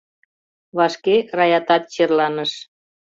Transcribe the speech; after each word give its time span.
Вашке 0.77 1.15
Раятат 1.37 1.83
черланыш. 1.93 2.51